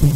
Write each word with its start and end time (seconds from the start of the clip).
Her 0.00 0.08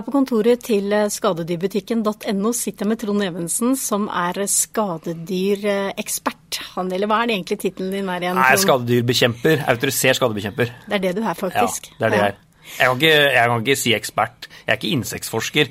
på 0.00 0.14
kontoret 0.14 0.62
til 0.64 0.94
skadedyrbutikken.no 1.12 2.52
sitter 2.56 2.86
jeg 2.86 2.88
med 2.88 3.00
Trond 3.02 3.20
Evensen, 3.26 3.74
som 3.76 4.08
er 4.08 4.40
skadedyrekspert. 4.48 6.56
Han, 6.78 6.88
eller 6.88 7.04
hva 7.10 7.20
er 7.20 7.28
det 7.28 7.36
egentlig 7.36 7.60
tittelen 7.66 7.92
din 7.98 8.08
er 8.08 8.24
igjen? 8.24 8.40
Nei, 8.40 8.48
Trond? 8.48 8.64
skadedyrbekjemper. 8.64 9.68
Autorisert 9.74 10.16
skadebekjemper. 10.16 10.72
Det 10.88 10.96
er 10.96 11.04
det 11.04 11.12
du 11.20 11.22
er, 11.22 11.36
faktisk. 11.36 11.92
Ja, 11.92 12.00
det 12.00 12.08
er 12.08 12.16
det 12.16 12.22
jeg 12.22 12.32
er. 12.32 12.40
Jeg 12.66 12.88
kan, 12.88 12.96
ikke, 12.96 13.16
jeg 13.36 13.44
kan 13.52 13.60
ikke 13.66 13.80
si 13.84 13.90
ekspert. 14.00 14.48
Jeg 14.64 14.72
er 14.72 14.80
ikke 14.80 14.96
insektforsker. 14.96 15.66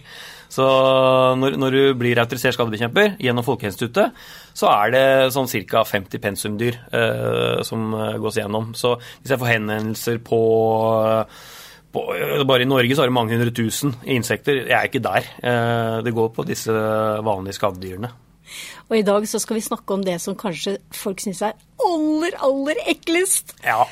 Så 0.56 0.66
når, 1.42 1.58
når 1.60 1.74
du 1.74 1.82
blir 2.00 2.20
autorisert 2.22 2.56
skadebekjemper 2.56 3.18
gjennom 3.20 3.44
Folkehelseinstituttet, 3.44 4.14
så 4.56 4.70
er 4.72 4.92
det 4.96 5.04
sånn 5.36 5.50
ca. 5.68 5.82
50 5.84 6.22
pensumdyr 6.24 6.78
eh, 6.96 7.62
som 7.68 7.90
eh, 7.94 8.14
gås 8.24 8.38
gjennom. 8.40 8.70
Så 8.78 8.94
hvis 9.20 9.34
jeg 9.34 9.42
får 9.42 9.52
henvendelser 9.52 10.22
på, 10.24 10.40
på 11.92 12.04
Bare 12.48 12.64
i 12.64 12.70
Norge 12.70 12.96
så 12.96 13.04
er 13.04 13.12
det 13.12 13.16
mange 13.18 13.36
hundre 13.36 13.52
tusen 13.56 13.94
insekter. 14.16 14.62
Jeg 14.66 14.78
er 14.80 14.88
ikke 14.90 15.04
der. 15.04 15.28
Eh, 15.44 15.98
det 16.08 16.16
går 16.16 16.32
på 16.36 16.46
disse 16.48 16.72
vanlige 17.26 17.58
skadedyrene. 17.60 18.14
Og 18.88 18.98
i 19.00 19.04
dag 19.06 19.24
så 19.28 19.40
skal 19.42 19.58
vi 19.58 19.64
snakke 19.66 19.96
om 19.96 20.04
det 20.06 20.20
som 20.22 20.36
kanskje 20.38 20.78
folk 20.94 21.24
syns 21.24 21.42
er 21.48 21.56
aller, 21.82 22.36
aller 22.46 22.84
eklest. 22.92 23.56
Ja, 23.66 23.84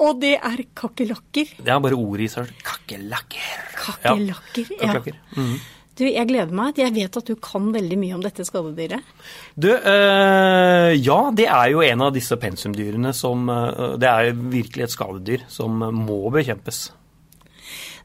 Og 0.00 0.16
det 0.22 0.38
er 0.38 0.62
kakerlakker. 0.74 1.50
det 1.60 1.68
er 1.74 1.82
bare 1.84 1.98
ordet 1.98 2.24
i 2.24 2.32
seg. 2.32 2.48
Kakerlakker. 2.64 3.50
Kakerlakker. 3.76 4.70
Ja, 4.80 4.94
kakerlakker. 4.94 5.18
Mhm. 5.36 5.58
Du, 6.00 6.06
jeg 6.08 6.28
gleder 6.30 6.54
meg. 6.56 6.78
Jeg 6.80 6.94
vet 6.96 7.16
at 7.20 7.28
du 7.28 7.34
kan 7.36 7.66
veldig 7.74 7.98
mye 8.00 8.14
om 8.16 8.22
dette 8.24 8.46
skadedyret. 8.48 9.04
Du, 9.52 9.68
øh, 9.68 10.92
ja, 10.96 11.18
det 11.36 11.44
er 11.52 11.66
jo 11.74 11.82
en 11.84 12.06
av 12.06 12.14
disse 12.14 12.38
pensumdyrene 12.40 13.12
som 13.16 13.44
øh, 13.52 13.98
Det 14.00 14.08
er 14.08 14.32
virkelig 14.32 14.86
et 14.86 14.94
skadedyr 14.94 15.44
som 15.52 15.76
må 15.76 16.22
bekjempes. 16.32 16.86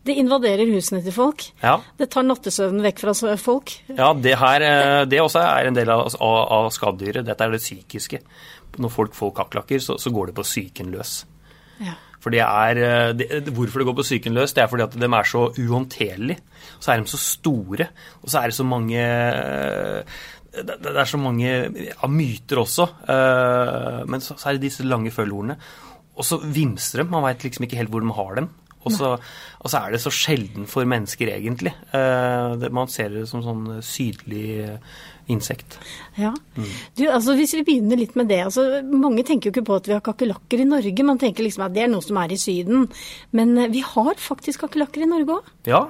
Det 0.05 0.13
invaderer 0.21 0.67
husene 0.69 0.99
til 1.01 1.15
folk. 1.15 1.47
Ja, 1.63 1.79
Det 1.97 2.11
tar 2.13 2.27
nattesøvnen 2.27 2.83
vekk 2.85 2.99
fra 3.05 3.35
folk. 3.41 3.71
ja 3.87 4.11
det 4.13 4.35
her 4.37 4.65
øh, 4.67 5.07
Det 5.09 5.21
også 5.21 5.39
er 5.39 5.69
en 5.69 5.79
del 5.79 5.89
av, 5.89 6.11
av, 6.19 6.35
av 6.59 6.69
skadedyret. 6.75 7.25
Dette 7.25 7.47
er 7.47 7.55
det 7.55 7.63
psykiske. 7.63 8.19
Når 8.77 8.91
folk 8.91 9.15
får 9.15 9.31
kakerlakker, 9.39 9.79
så, 9.79 9.95
så 9.97 10.11
går 10.11 10.27
det 10.27 10.35
på 10.35 10.43
psyken 10.43 10.91
løs. 10.91 11.23
Ja. 11.79 11.95
For 12.25 12.33
det 12.33 12.41
er, 12.41 12.79
øh, 12.81 13.11
det, 13.19 13.53
hvorfor 13.53 13.79
det 13.79 13.85
går 13.85 13.99
på 13.99 14.05
psyken 14.07 14.33
løs, 14.33 14.55
det 14.57 14.63
er 14.63 14.69
fordi 14.71 14.83
at 14.87 14.95
de 14.97 15.05
er 15.05 15.27
så 15.29 15.43
uhåndterlige. 15.61 16.39
Så 16.81 16.91
er 16.91 17.03
de 17.03 17.11
så 17.11 17.19
store, 17.21 17.85
og 18.23 18.31
så 18.33 18.39
er 18.39 18.49
det 18.49 18.57
så 18.57 18.65
mange 18.65 18.97
øh, 18.97 20.01
det 20.55 20.95
er 20.95 21.03
så 21.03 21.19
mange 21.19 21.45
ja, 21.45 22.07
myter 22.07 22.61
også. 22.63 22.87
øh, 23.09 24.09
Men 24.09 24.21
så 24.21 24.39
er 24.45 24.57
det 24.57 24.61
disse 24.61 24.83
lange 24.87 25.11
følgeordene. 25.11 25.57
Og 26.15 26.25
så 26.25 26.39
vimser 26.39 27.03
de. 27.03 27.09
Man 27.09 27.23
veit 27.27 27.43
liksom 27.43 27.67
ikke 27.67 27.77
helt 27.77 27.91
hvor 27.91 27.99
de 27.99 28.13
har 28.15 28.39
dem. 28.39 28.49
Og 28.85 28.93
så, 28.93 29.15
og 29.59 29.69
så 29.69 29.79
er 29.81 29.95
det 29.95 30.01
så 30.01 30.11
sjelden 30.13 30.67
for 30.69 30.85
mennesker, 30.85 31.31
egentlig. 31.33 31.73
Eh, 31.93 32.51
det, 32.61 32.69
man 32.73 32.91
ser 32.91 33.09
det 33.09 33.23
som 33.29 33.41
sånn 33.41 33.79
sydlig 33.81 34.43
eh, 34.61 34.99
insekt. 35.31 35.77
Ja. 36.19 36.33
Du, 36.97 37.03
altså 37.09 37.35
Hvis 37.37 37.55
vi 37.57 37.65
begynner 37.67 37.99
litt 37.99 38.15
med 38.19 38.29
det. 38.31 38.43
altså 38.45 38.83
Mange 38.85 39.25
tenker 39.27 39.49
jo 39.49 39.55
ikke 39.55 39.67
på 39.67 39.79
at 39.79 39.89
vi 39.89 39.95
har 39.97 40.05
kakerlakker 40.05 40.61
i 40.61 40.69
Norge. 40.69 41.07
Man 41.07 41.21
tenker 41.21 41.45
liksom 41.45 41.65
at 41.67 41.75
det 41.75 41.85
er 41.85 41.91
noe 41.91 42.05
som 42.05 42.19
er 42.21 42.33
i 42.33 42.39
Syden. 42.39 42.87
Men 43.35 43.57
eh, 43.57 43.71
vi 43.73 43.83
har 43.85 44.15
faktisk 44.21 44.65
kakerlakker 44.65 45.05
i 45.05 45.11
Norge 45.11 45.39
òg. 45.39 45.53
Ja, 45.69 45.85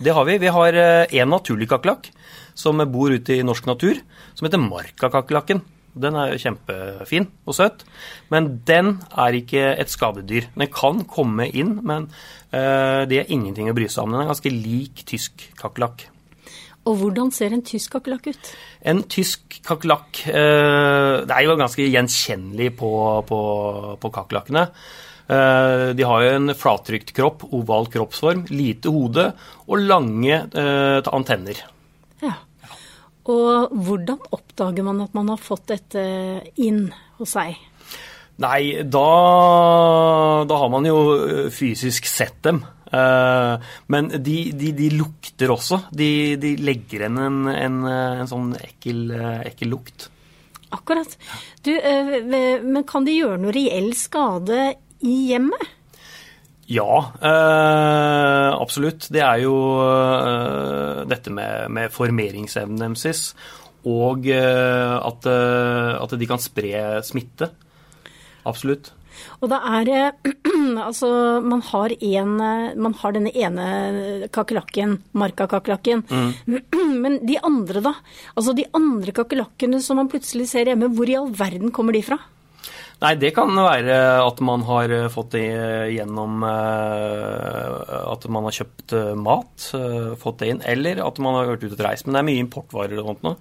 det 0.00 0.14
har 0.16 0.24
vi. 0.24 0.38
Vi 0.40 0.54
har 0.54 0.72
én 1.12 1.28
naturlig 1.28 1.68
kakerlakk 1.68 2.08
som 2.56 2.80
bor 2.92 3.12
ute 3.12 3.36
i 3.36 3.44
norsk 3.44 3.68
natur, 3.68 4.00
som 4.34 4.48
heter 4.48 4.62
markakakerlakken. 4.62 5.60
Den 6.00 6.14
er 6.14 6.36
kjempefin 6.38 7.26
og 7.48 7.56
søt, 7.56 7.82
men 8.30 8.60
den 8.66 9.00
er 9.10 9.34
ikke 9.34 9.72
et 9.74 9.90
skadedyr. 9.90 10.46
Den 10.54 10.70
kan 10.70 11.02
komme 11.10 11.48
inn, 11.48 11.80
men 11.82 12.06
eh, 12.54 13.06
det 13.10 13.24
er 13.24 13.32
ingenting 13.34 13.70
å 13.70 13.74
bry 13.76 13.88
seg 13.90 14.04
om. 14.04 14.14
Den 14.14 14.22
er 14.22 14.30
ganske 14.30 14.52
lik 14.54 15.02
tysk 15.08 15.48
kakerlakk. 15.58 16.06
Og 16.88 16.96
hvordan 16.96 17.28
ser 17.34 17.52
en 17.52 17.62
tysk 17.66 17.92
kakerlakk 17.98 18.30
ut? 18.32 18.50
En 18.88 19.02
tysk 19.10 19.58
kakerlakk 19.66 20.22
eh, 20.32 21.20
Det 21.28 21.36
er 21.36 21.44
jo 21.44 21.58
ganske 21.60 21.86
gjenkjennelig 21.86 22.70
på, 22.78 22.90
på, 23.28 23.40
på 24.00 24.12
kakerlakkene. 24.14 24.64
Eh, 25.30 25.86
de 25.94 26.06
har 26.08 26.24
jo 26.24 26.36
en 26.38 26.54
flattrykt 26.56 27.12
kropp, 27.16 27.44
oval 27.54 27.90
kroppsform, 27.92 28.46
lite 28.50 28.92
hode 28.92 29.28
og 29.68 29.84
lange 29.84 30.40
eh, 30.48 31.10
antenner. 31.12 31.60
Ja. 32.24 32.38
Og 33.30 33.76
hvordan 33.76 34.18
oppdager 34.32 34.86
man 34.86 35.04
at 35.04 35.12
man 35.14 35.28
har 35.30 35.42
fått 35.42 35.68
dette 35.70 36.02
inn 36.64 36.86
hos 37.20 37.36
seg? 37.36 37.60
Nei, 38.40 38.80
da, 38.88 39.08
da 40.48 40.60
har 40.62 40.70
man 40.72 40.88
jo 40.88 40.96
fysisk 41.52 42.08
sett 42.08 42.40
dem. 42.46 42.64
Eh, 42.90 43.72
men 43.94 44.08
de, 44.10 44.36
de, 44.56 44.72
de 44.76 44.88
lukter 44.94 45.52
også. 45.54 45.84
De, 45.94 46.36
de 46.40 46.54
legger 46.60 47.04
igjen 47.04 47.20
en, 47.22 47.42
en, 47.52 47.82
en 47.90 48.30
sånn 48.30 48.54
ekkel, 48.58 49.04
eh, 49.14 49.42
ekkel 49.52 49.72
lukt. 49.74 50.08
Akkurat. 50.70 51.16
Du, 51.66 51.72
eh, 51.74 52.16
men 52.62 52.86
kan 52.88 53.06
de 53.06 53.18
gjøre 53.18 53.40
noe 53.42 53.54
reell 53.54 53.92
skade 53.98 54.72
i 55.06 55.16
hjemmet? 55.32 55.76
Ja, 56.70 56.98
øh, 57.18 58.48
absolutt. 58.60 59.08
Det 59.10 59.22
er 59.26 59.40
jo 59.42 59.54
øh, 59.82 61.02
dette 61.10 61.32
med, 61.34 61.66
med 61.74 61.90
formeringsevnen 61.90 62.94
deres 62.94 63.34
og 63.80 64.28
øh, 64.28 64.96
at, 65.00 65.26
at 65.26 66.14
de 66.20 66.26
kan 66.28 66.38
spre 66.38 67.00
smitte. 67.02 67.48
Absolutt. 68.46 68.92
Og 69.40 69.50
da 69.52 69.60
er 69.78 69.88
det 69.88 70.02
Altså, 70.90 71.08
man 71.42 71.62
har, 71.70 71.92
en, 71.92 72.34
man 72.84 72.96
har 73.00 73.14
denne 73.16 73.32
ene 73.32 73.66
kakerlakken, 74.32 74.98
markakakerlakken. 75.16 76.04
Men 77.04 77.20
de 77.26 77.38
andre, 77.46 77.82
da? 77.84 77.94
Altså 78.34 78.54
de 78.56 78.66
andre 78.76 79.14
kakerlakkene 79.16 79.80
som 79.84 80.00
man 80.00 80.10
plutselig 80.12 80.50
ser 80.52 80.70
hjemme, 80.70 80.92
hvor 80.94 81.10
i 81.10 81.16
all 81.18 81.32
verden 81.36 81.72
kommer 81.74 81.96
de 81.96 82.04
fra? 82.06 82.20
Nei, 83.00 83.14
det 83.16 83.30
kan 83.32 83.48
være 83.56 83.94
at 84.20 84.40
man 84.44 84.60
har 84.68 84.92
fått 85.12 85.32
det 85.38 85.46
gjennom 85.94 86.42
eh, 86.44 87.76
at 88.12 88.26
man 88.28 88.44
har 88.44 88.56
kjøpt 88.58 88.92
eh, 88.96 89.14
mat, 89.16 89.70
eh, 89.78 90.10
fått 90.20 90.42
det 90.42 90.50
inn, 90.52 90.60
eller 90.68 91.00
at 91.06 91.20
man 91.24 91.38
har 91.38 91.48
vært 91.54 91.64
ute 91.64 91.78
og 91.78 91.84
reist. 91.86 92.04
Men 92.04 92.18
det 92.18 92.20
er 92.20 92.28
mye 92.28 92.42
importvarer 92.44 93.00
og 93.00 93.08
sånt 93.08 93.24
nå 93.24 93.32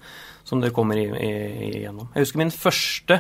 som 0.48 0.64
det 0.64 0.72
kommer 0.74 0.98
igjennom. 0.98 2.08
Jeg 2.16 2.24
husker 2.24 2.40
min 2.42 2.56
første, 2.56 3.20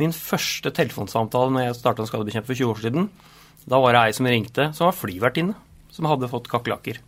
min 0.00 0.12
første 0.14 0.72
telefonsamtale 0.76 1.52
når 1.54 1.68
jeg 1.68 1.78
starta 1.78 2.06
skadebekjemper 2.08 2.52
for 2.52 2.60
20 2.60 2.72
år 2.72 2.82
siden. 2.84 3.10
Da 3.66 3.80
var 3.82 3.96
det 3.96 4.02
ei 4.04 4.16
som 4.16 4.28
ringte, 4.30 4.70
som 4.76 4.88
var 4.88 4.96
flyvertinne, 4.96 5.56
som 5.94 6.08
hadde 6.10 6.30
fått 6.30 6.50
kakerlakker. 6.52 7.00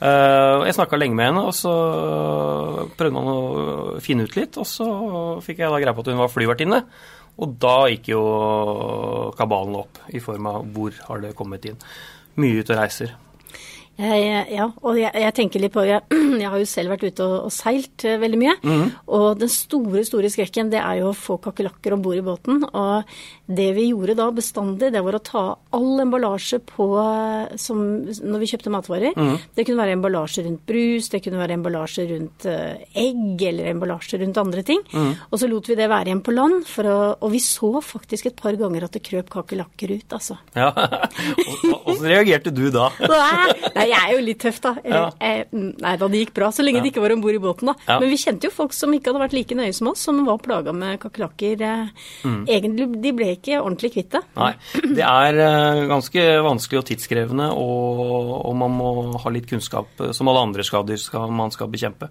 Uh, 0.00 0.64
jeg 0.64 0.78
snakka 0.78 0.96
lenge 0.96 1.16
med 1.16 1.28
henne, 1.28 1.42
og 1.44 1.52
så 1.56 1.72
prøvde 2.96 3.14
man 3.16 3.32
å 3.32 3.40
finne 4.04 4.24
ut 4.24 4.36
litt. 4.38 4.56
Og 4.60 4.68
så 4.68 4.86
fikk 5.44 5.64
jeg 5.64 5.72
da 5.72 5.80
greie 5.82 5.96
på 5.96 6.04
at 6.04 6.12
hun 6.12 6.22
var 6.22 6.32
flyvertinne. 6.32 6.84
Og 7.40 7.56
da 7.60 7.74
gikk 7.88 8.12
jo 8.12 8.22
kabalen 9.38 9.80
opp 9.80 10.00
i 10.12 10.20
form 10.22 10.48
av 10.50 10.64
hvor 10.74 10.96
har 11.08 11.24
det 11.24 11.34
kommet 11.38 11.68
inn. 11.68 11.80
Mye 12.40 12.60
ute 12.60 12.76
og 12.76 12.80
reiser. 12.80 13.16
Jeg, 14.00 14.46
ja, 14.54 14.64
og 14.86 14.96
jeg, 14.96 15.10
jeg 15.12 15.34
tenker 15.36 15.60
litt 15.60 15.74
på 15.74 15.82
jeg, 15.84 16.00
jeg 16.42 16.48
har 16.48 16.60
jo 16.60 16.68
selv 16.68 16.94
vært 16.94 17.04
ute 17.04 17.24
og, 17.26 17.34
og 17.48 17.52
seilt 17.52 18.04
eh, 18.08 18.16
veldig 18.22 18.38
mye. 18.40 18.54
Mhm. 18.64 18.86
Og 19.16 19.26
den 19.40 19.50
store, 19.52 20.04
store 20.08 20.30
skrekken, 20.32 20.70
det 20.72 20.80
er 20.80 21.00
jo 21.02 21.10
å 21.10 21.16
få 21.16 21.36
kakerlakker 21.42 21.96
om 21.96 22.04
bord 22.04 22.16
i 22.16 22.24
båten. 22.24 22.62
Og 22.70 23.10
det 23.50 23.68
vi 23.76 23.88
gjorde 23.90 24.16
da 24.16 24.28
bestandig, 24.32 24.92
det 24.94 25.02
var 25.04 25.18
å 25.18 25.22
ta 25.26 25.42
all 25.76 26.04
emballasje 26.04 26.60
på 26.64 26.86
eh, 27.02 27.56
som 27.60 27.82
når 28.06 28.44
vi 28.44 28.50
kjøpte 28.54 28.72
matvarer. 28.72 29.16
Mhm. 29.18 29.36
Det 29.58 29.66
kunne 29.68 29.82
være 29.82 29.96
emballasje 29.98 30.46
rundt 30.46 30.64
brus, 30.70 31.10
det 31.12 31.22
kunne 31.26 31.42
være 31.42 31.58
emballasje 31.58 32.06
rundt 32.14 32.48
eh, 32.48 32.86
egg 33.04 33.44
eller 33.50 33.72
emballasje 33.74 34.22
rundt 34.22 34.40
andre 34.40 34.64
ting. 34.70 34.80
Mhm. 34.94 35.12
Og 35.28 35.42
så 35.42 35.50
lot 35.50 35.68
vi 35.68 35.76
det 35.76 35.90
være 35.92 36.08
igjen 36.08 36.24
på 36.24 36.36
land, 36.36 36.64
for 36.70 36.88
å, 36.88 36.96
og 37.20 37.34
vi 37.34 37.42
så 37.44 37.74
faktisk 37.84 38.30
et 38.30 38.40
par 38.40 38.56
ganger 38.56 38.88
at 38.88 38.96
det 38.96 39.04
krøp 39.04 39.28
kakerlakker 39.36 39.92
ut, 39.98 40.16
altså. 40.16 40.40
Ja. 40.56 40.72
Åssen 41.90 42.08
reagerte 42.08 42.52
du 42.54 42.64
da? 42.72 42.88
Nei, 43.76 43.79
jeg 43.88 43.96
er 43.98 44.12
jo 44.14 44.22
litt 44.24 44.40
tøff, 44.42 44.60
da. 44.64 44.74
Eller, 44.84 45.14
eh, 45.24 45.42
nei 45.52 45.94
da, 46.00 46.08
det 46.10 46.22
gikk 46.24 46.34
bra 46.36 46.50
så 46.54 46.64
lenge 46.64 46.82
det 46.84 46.92
ikke 46.92 47.04
var 47.04 47.14
om 47.14 47.24
bord 47.24 47.38
i 47.38 47.42
båten, 47.42 47.70
da. 47.72 47.74
Ja. 47.86 47.98
Men 48.02 48.12
vi 48.12 48.18
kjente 48.20 48.48
jo 48.48 48.54
folk 48.54 48.76
som 48.76 48.94
ikke 48.96 49.10
hadde 49.10 49.22
vært 49.24 49.36
like 49.38 49.58
nøye 49.58 49.74
som 49.76 49.90
oss, 49.92 50.04
som 50.06 50.20
var 50.26 50.40
plaga 50.44 50.74
med 50.76 51.00
kakerlakker. 51.02 51.64
Mm. 52.26 52.42
Egentlig, 52.44 52.88
de 53.04 53.14
ble 53.16 53.30
ikke 53.36 53.60
ordentlig 53.60 53.92
kvitt 53.96 54.14
det. 54.16 54.22
Nei, 54.38 54.52
det 54.98 55.06
er 55.06 55.40
eh, 55.46 55.82
ganske 55.90 56.26
vanskelig 56.46 56.82
og 56.82 56.88
tidskrevende, 56.90 57.50
og, 57.56 58.32
og 58.50 58.56
man 58.60 58.76
må 58.76 58.92
ha 59.22 59.34
litt 59.34 59.48
kunnskap, 59.50 59.92
eh, 60.00 60.14
som 60.16 60.30
alle 60.30 60.46
andre 60.48 60.66
skader 60.66 61.00
skal, 61.00 61.30
man 61.34 61.54
skal 61.54 61.70
bekjempe. 61.72 62.10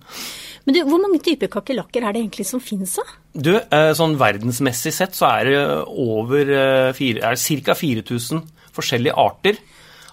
Men 0.65 0.75
du, 0.75 0.83
hvor 0.89 1.01
mange 1.01 1.21
typer 1.23 1.51
kakerlakker 1.51 2.05
er 2.05 2.15
det 2.15 2.23
egentlig 2.23 2.47
som 2.49 2.63
finnes, 2.63 2.97
da? 2.99 3.19
Du, 3.33 3.53
eh, 3.57 3.91
sånn 3.97 4.17
verdensmessig 4.19 4.93
sett 4.95 5.17
så 5.17 5.29
er 5.31 5.49
det 5.49 5.59
over 5.89 6.49
eh, 6.49 7.03
er 7.19 7.37
ca. 7.65 7.75
4000 7.77 8.41
forskjellige 8.75 9.17
arter 9.17 9.59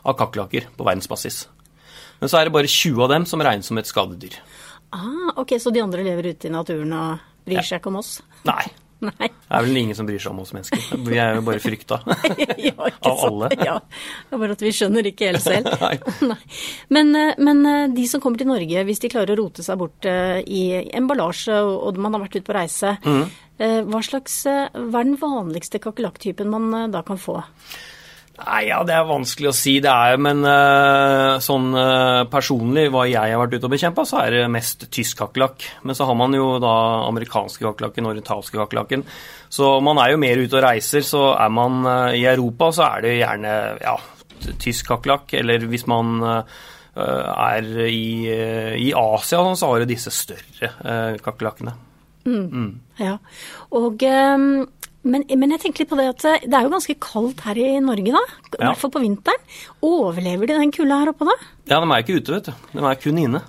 av 0.06 0.16
kakerlakker 0.20 0.70
på 0.78 0.86
verdensbasis. 0.86 1.42
Men 2.22 2.30
så 2.32 2.38
er 2.40 2.48
det 2.48 2.54
bare 2.56 2.70
20 2.70 3.02
av 3.04 3.10
dem 3.12 3.26
som 3.28 3.42
regnes 3.44 3.66
som 3.68 3.78
et 3.82 3.88
skadedyr. 3.90 4.38
Ah, 4.96 5.34
ok, 5.42 5.56
Så 5.60 5.72
de 5.74 5.82
andre 5.84 6.04
lever 6.06 6.30
ute 6.32 6.48
i 6.48 6.54
naturen 6.54 6.92
og 6.96 7.18
bryr 7.46 7.62
seg 7.66 7.80
ikke 7.82 7.90
om 7.92 7.98
oss? 8.00 8.20
Nei. 8.48 8.62
Nei. 9.04 9.26
Det 9.28 9.52
er 9.52 9.64
vel 9.66 9.76
ingen 9.76 9.92
som 9.98 10.06
bryr 10.08 10.16
seg 10.22 10.32
om 10.32 10.38
oss 10.40 10.54
mennesker. 10.56 10.80
Vi 11.04 11.18
er 11.20 11.34
jo 11.36 11.42
bare 11.44 11.60
frykta 11.60 11.98
ja, 12.64 12.72
av 13.10 13.24
alle. 13.26 13.50
Ja, 13.60 13.74
det 13.84 14.32
er 14.32 14.40
bare 14.40 14.56
at 14.56 14.62
vi 14.64 14.70
skjønner 14.72 15.10
ikke 15.10 15.28
helt 15.34 15.44
selv. 15.44 15.68
Nei. 16.24 16.38
Men, 16.96 17.10
eh, 17.20 17.34
men 17.44 17.60
eh, 17.68 17.82
de 17.92 18.06
som 18.08 18.22
kommer 18.24 18.40
til 18.40 18.48
Norge, 18.48 18.86
hvis 18.88 19.02
de 19.04 19.10
klarer 19.12 19.34
å 19.36 19.42
rote 19.42 19.66
seg 19.66 19.76
bort 19.82 20.08
eh, 20.08 20.38
i 20.48 20.62
emballasje 20.96 21.58
og 21.60 22.00
man 22.00 22.16
har 22.16 22.24
vært 22.24 22.38
ute 22.40 22.48
på 22.48 22.56
reise, 22.56 22.94
Mm. 23.04 23.26
hva, 23.88 24.00
slags, 24.04 24.34
hva 24.46 25.00
er 25.00 25.06
den 25.10 25.14
vanligste 25.20 25.78
kakerlakktypen 25.80 26.48
man 26.52 26.90
da 26.92 27.00
kan 27.06 27.16
få? 27.20 27.38
Nei, 28.36 28.66
ja, 28.68 28.82
Det 28.84 28.92
er 28.92 29.06
vanskelig 29.08 29.48
å 29.48 29.56
si, 29.56 29.78
det 29.80 29.92
er 29.92 30.18
men 30.20 30.44
uh, 30.44 31.38
sånn 31.42 31.70
uh, 31.72 32.26
personlig, 32.28 32.90
hva 32.92 33.06
jeg 33.08 33.32
har 33.32 33.40
vært 33.40 33.56
ute 33.56 33.68
og 33.68 33.72
bekjempa, 33.72 34.04
så 34.08 34.20
er 34.24 34.34
det 34.34 34.42
mest 34.52 34.84
tysk 34.92 35.22
kakerlakk. 35.22 35.64
Men 35.88 35.96
så 35.96 36.08
har 36.08 36.18
man 36.20 36.36
jo 36.36 36.50
da 36.62 36.74
amerikanske 37.06 37.64
kakerlakken, 37.64 38.10
orientalske 38.10 38.60
kakerlakken. 38.60 39.06
Så 39.48 39.78
man 39.84 40.02
er 40.02 40.12
jo 40.12 40.20
mer 40.20 40.42
ute 40.42 40.60
og 40.60 40.66
reiser, 40.66 41.06
så 41.06 41.30
er 41.32 41.56
man 41.56 41.80
uh, 41.88 42.12
i 42.12 42.26
Europa, 42.28 42.70
så 42.76 42.90
er 42.90 43.06
det 43.06 43.16
gjerne 43.22 43.56
ja, 43.80 43.96
tysk 44.52 44.92
kakerlakk. 44.92 45.32
Eller 45.40 45.64
hvis 45.70 45.88
man 45.88 46.20
er 46.96 47.66
i, 47.92 48.24
i 48.80 48.86
Asia, 48.96 49.42
så 49.52 49.68
har 49.68 49.82
du 49.82 49.90
disse 49.90 50.08
større 50.16 51.18
kakerlakkene. 51.20 51.74
Ja, 52.98 53.18
og, 53.76 54.02
eh, 54.02 54.38
men, 55.06 55.24
men 55.38 55.54
jeg 55.54 55.62
tenker 55.64 55.84
litt 55.84 55.90
på 55.94 55.98
det 56.00 56.08
at 56.12 56.24
eh, 56.28 56.44
det 56.46 56.54
er 56.58 56.66
jo 56.66 56.72
ganske 56.76 56.96
kaldt 57.02 57.40
her 57.46 57.58
i 57.62 57.68
Norge 57.84 58.12
da, 58.14 58.22
i 58.26 58.56
Ja. 58.60 58.70
hvert 58.70 58.82
fall 58.84 58.92
på 58.96 59.02
vinteren. 59.06 59.44
Overlever 59.86 60.46
de 60.50 60.58
den 60.60 60.72
kulda 60.74 61.00
her 61.02 61.12
oppe 61.14 61.28
da? 61.28 61.36
Ja, 61.70 61.80
de 61.82 61.86
er 61.92 62.02
ikke 62.04 62.18
ute, 62.20 62.34
vet 62.40 62.50
du. 62.50 62.54
De 62.74 62.84
er 62.90 62.98
kun 63.02 63.18
inne. 63.22 63.42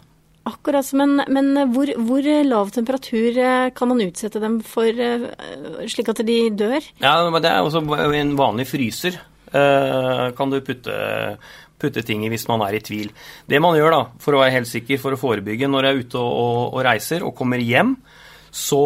Akkurat, 0.48 0.88
men, 0.96 1.18
men 1.28 1.50
hvor, 1.74 1.90
hvor 2.08 2.24
lav 2.48 2.70
temperatur 2.72 3.36
eh, 3.36 3.70
kan 3.76 3.90
man 3.92 4.00
utsette 4.06 4.40
dem 4.40 4.62
for 4.64 4.88
eh, 4.88 5.26
slik 5.92 6.08
at 6.14 6.22
de 6.28 6.38
dør? 6.56 6.86
Ja, 7.04 7.18
men 7.30 7.44
det 7.44 7.52
er 7.52 7.66
også 7.68 7.82
en 8.16 8.36
vanlig 8.40 8.68
fryser. 8.70 9.18
eh, 9.52 10.32
kan 10.38 10.50
du 10.54 10.62
putte, 10.64 10.96
putte 11.80 12.04
ting 12.08 12.24
i 12.26 12.30
hvis 12.32 12.48
man 12.48 12.64
er 12.64 12.78
i 12.80 12.84
tvil. 12.84 13.12
Det 13.48 13.60
man 13.64 13.76
gjør 13.76 13.92
da, 13.98 14.00
for 14.24 14.38
å 14.38 14.42
være 14.46 14.56
helt 14.56 14.72
sikker, 14.72 15.00
for 15.04 15.16
å 15.16 15.20
forebygge 15.20 15.68
når 15.68 15.84
jeg 15.90 15.94
er 15.98 16.02
ute 16.06 16.22
og, 16.24 16.32
og, 16.32 16.62
og 16.80 16.86
reiser 16.88 17.28
og 17.28 17.36
kommer 17.36 17.60
hjem, 17.64 17.98
så 18.58 18.82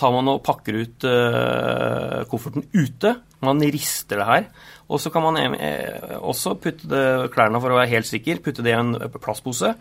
tar 0.00 0.14
man 0.14 0.30
og 0.32 0.42
pakker 0.42 0.80
ut 0.82 1.06
uh, 1.06 2.22
kofferten 2.30 2.66
ute. 2.74 3.14
Man 3.46 3.62
rister 3.62 4.18
det 4.18 4.28
her. 4.28 4.48
Og 4.92 5.00
så 5.00 5.12
kan 5.12 5.24
man 5.24 5.38
eh, 5.56 6.16
også 6.20 6.56
putte 6.60 6.88
det, 6.90 7.04
klærne 7.32 7.60
for 7.62 7.72
å 7.72 7.78
være 7.78 7.94
helt 7.94 8.08
sikker, 8.08 8.42
putte 8.44 8.64
det 8.64 8.74
i 8.74 8.76
en 8.76 8.92
plastpose. 9.22 9.72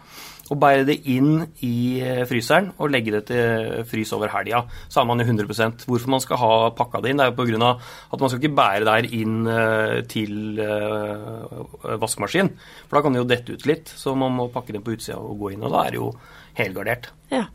Og 0.52 0.60
bære 0.60 0.86
det 0.88 0.98
inn 1.12 1.46
i 1.64 2.02
eh, 2.04 2.24
fryseren 2.28 2.72
og 2.78 2.92
legge 2.92 3.14
det 3.16 3.22
til 3.30 3.86
frys 3.88 4.12
over 4.16 4.32
helga. 4.34 4.64
Så 4.92 5.02
er 5.02 5.08
man 5.08 5.24
jo 5.24 5.28
100% 5.28 5.86
Hvorfor 5.88 6.12
man 6.12 6.24
skal 6.24 6.42
ha 6.42 6.52
pakka 6.76 7.04
det 7.04 7.12
inn, 7.12 7.22
det 7.22 7.28
er 7.28 7.32
jo 7.32 7.38
pga. 7.40 7.72
at 8.12 8.20
man 8.24 8.32
skal 8.32 8.42
ikke 8.42 8.60
bære 8.60 8.86
det 8.88 8.96
her 8.98 9.10
inn 9.22 9.38
eh, 9.48 9.98
til 10.12 10.60
eh, 10.60 11.96
vaskemaskin. 12.04 12.52
For 12.88 12.98
da 12.98 13.04
kan 13.06 13.16
det 13.16 13.24
jo 13.24 13.32
dette 13.32 13.56
ut 13.56 13.68
litt. 13.68 13.92
Så 13.96 14.16
man 14.16 14.36
må 14.36 14.52
pakke 14.52 14.76
det 14.76 14.84
på 14.84 14.96
utsida 14.96 15.20
og 15.20 15.40
gå 15.40 15.56
inn. 15.56 15.64
Og 15.64 15.76
da 15.76 15.86
er 15.86 15.96
det 15.96 16.02
jo 16.02 16.12
helgardert. 16.58 17.12
Ja. 17.32 17.46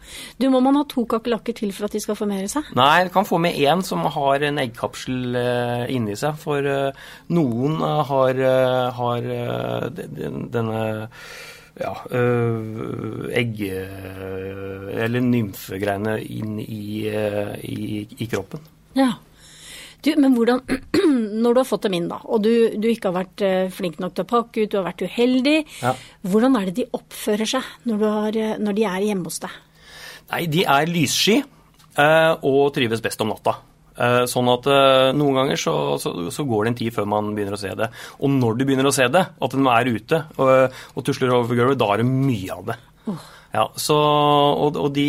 Du, 0.41 0.49
må 0.53 0.63
man 0.65 0.79
ha 0.79 0.85
to 0.89 1.05
kakerlakker 1.09 1.57
til 1.57 1.73
for 1.77 1.89
at 1.89 1.97
de 1.97 2.01
skal 2.01 2.17
formere 2.17 2.49
seg? 2.49 2.71
Nei, 2.79 3.05
du 3.05 3.13
kan 3.13 3.29
få 3.29 3.41
med 3.43 3.59
én 3.61 3.85
som 3.85 4.07
har 4.15 4.45
en 4.47 4.61
eggkapsel 4.63 5.37
eh, 5.37 5.85
inni 5.93 6.17
seg. 6.17 6.39
For 6.41 6.65
eh, 6.65 7.05
noen 7.37 7.77
eh, 7.85 8.01
har, 8.11 8.41
har 8.97 9.29
denne 10.57 10.81
ja, 11.77 11.93
øh, 12.09 13.29
egg... 13.37 13.61
Eller 14.97 15.21
nymfegreiene 15.21 16.17
inn 16.25 16.57
i, 16.63 17.05
i, 17.05 18.07
i 18.17 18.29
kroppen. 18.33 18.65
Ja. 18.97 19.13
Du, 20.07 20.13
men 20.23 20.35
hvordan, 20.37 20.61
når 21.43 21.55
du 21.57 21.61
har 21.63 21.67
fått 21.69 21.87
dem 21.89 21.97
inn 21.99 22.07
da, 22.11 22.21
og 22.25 22.43
du, 22.45 22.51
du 22.79 22.87
ikke 22.93 23.11
har 23.11 23.17
vært 23.25 23.43
eh, 23.47 23.69
flink 23.75 23.99
nok 24.03 24.15
til 24.15 24.27
å 24.27 24.31
pakke 24.31 24.65
ut, 24.65 24.71
du 24.73 24.79
har 24.79 24.87
vært 24.89 25.03
uheldig, 25.09 25.57
Ja. 25.83 25.93
hvordan 26.23 26.57
er 26.61 26.69
det 26.71 26.77
de 26.81 26.89
oppfører 26.97 27.49
seg 27.57 27.71
når, 27.91 27.99
du 28.03 28.07
har, 28.07 28.39
eh, 28.45 28.57
når 28.63 28.77
de 28.79 28.85
er 28.87 29.07
hjemme 29.11 29.27
hos 29.31 29.41
deg? 29.43 29.57
Nei, 30.31 30.43
de 30.51 30.63
er 30.67 30.91
lyssky 30.91 31.37
eh, 31.43 32.33
og 32.47 32.71
trives 32.77 33.03
best 33.05 33.21
om 33.27 33.35
natta. 33.35 33.57
Sånn 34.29 34.45
at 34.53 34.67
noen 35.17 35.37
ganger 35.39 35.57
så, 35.57 35.73
så, 35.97 36.11
så 36.29 36.45
går 36.45 36.67
det 36.67 36.71
en 36.75 36.75
tid 36.77 36.93
før 36.93 37.07
man 37.09 37.31
begynner 37.33 37.55
å 37.57 37.61
se 37.63 37.71
det. 37.81 37.87
Og 38.21 38.29
når 38.29 38.59
du 38.59 38.65
begynner 38.69 38.91
å 38.91 38.93
se 38.93 39.07
det, 39.09 39.23
at 39.41 39.55
de 39.57 39.63
er 39.73 39.89
ute 39.89 40.19
og, 40.37 40.75
og 41.01 41.07
tusler 41.07 41.33
over 41.33 41.57
gulvet, 41.57 41.79
da 41.81 41.89
er 41.95 42.03
det 42.03 42.07
mye 42.11 42.59
av 42.59 42.67
det. 42.69 42.77
Ja, 43.57 43.65
så, 43.81 43.97
og 44.67 44.77
og 44.83 44.91
de, 44.99 45.07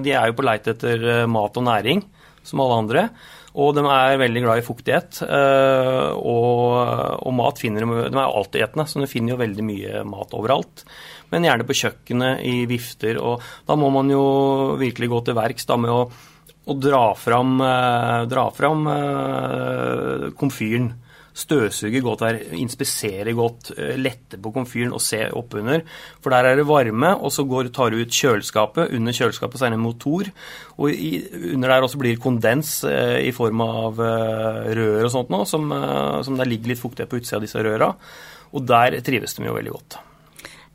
de 0.00 0.14
er 0.16 0.30
jo 0.30 0.36
på 0.38 0.46
leit 0.48 0.70
etter 0.72 1.04
mat 1.28 1.60
og 1.60 1.66
næring, 1.68 2.00
som 2.46 2.62
alle 2.62 2.80
andre. 2.84 3.04
Og 3.58 3.72
de 3.74 3.82
er 3.82 4.20
veldig 4.20 4.42
glad 4.44 4.60
i 4.60 4.66
fuktighet. 4.66 5.22
eh, 5.26 6.10
Og, 6.14 7.26
og 7.26 7.34
mat 7.34 7.58
finner 7.58 7.82
de 7.82 8.10
De 8.10 8.18
er 8.18 8.36
altetende, 8.38 8.86
så 8.86 9.02
de 9.02 9.10
finner 9.10 9.34
jo 9.34 9.40
veldig 9.42 9.64
mye 9.66 10.04
mat 10.06 10.34
overalt. 10.38 10.84
Men 11.30 11.46
gjerne 11.46 11.66
på 11.66 11.76
kjøkkenet, 11.82 12.44
i 12.46 12.66
vifter. 12.70 13.18
Og 13.18 13.42
da 13.66 13.76
må 13.78 13.90
man 13.90 14.10
jo 14.10 14.76
virkelig 14.78 15.10
gå 15.10 15.22
til 15.26 15.38
verks 15.38 15.66
da 15.66 15.76
med 15.82 15.90
å, 15.90 16.04
å 16.66 16.78
dra 16.78 17.04
fram, 17.18 17.58
eh, 17.66 18.24
dra 18.30 18.48
fram 18.54 18.86
eh, 18.94 20.28
komfyren. 20.38 20.92
Støvsuge 21.40 22.02
godt 22.04 22.24
her, 22.26 22.38
inspisere 22.58 23.32
godt, 23.36 23.72
eh, 23.76 23.96
lette 24.00 24.38
på 24.40 24.52
komfyren 24.54 24.92
og 24.96 25.02
se 25.04 25.22
oppunder. 25.36 25.84
For 26.20 26.34
der 26.34 26.50
er 26.50 26.60
det 26.60 26.66
varme, 26.68 27.14
og 27.16 27.32
så 27.32 27.46
går, 27.48 27.70
tar 27.72 27.90
du 27.90 28.00
ut 28.02 28.18
kjøleskapet. 28.20 28.92
Under 28.96 29.16
kjøleskapet 29.16 29.60
så 29.60 29.66
er 29.66 29.74
det 29.74 29.80
en 29.80 29.86
motor. 29.86 30.28
Og 30.78 30.92
i, 30.92 31.12
under 31.54 31.72
der 31.72 31.86
også 31.86 32.00
blir 32.00 32.14
det 32.14 32.24
kondens 32.24 32.82
eh, 32.84 33.20
i 33.28 33.32
form 33.36 33.64
av 33.64 34.04
eh, 34.04 34.70
rør 34.76 35.08
og 35.08 35.14
sånt 35.16 35.32
nå, 35.32 35.44
som, 35.48 35.70
eh, 35.72 36.20
som 36.26 36.36
der 36.38 36.50
ligger 36.50 36.74
litt 36.74 36.82
fuktighet 36.82 37.10
på 37.10 37.22
utsida 37.22 37.40
av 37.40 37.48
disse 37.48 37.64
røra. 37.64 37.94
Og 38.52 38.66
der 38.66 39.00
trives 39.06 39.36
de 39.36 39.46
jo 39.46 39.56
veldig 39.56 39.76
godt. 39.78 40.00